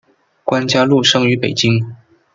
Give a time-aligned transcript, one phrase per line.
[0.43, 1.95] 关嘉禄生于北京。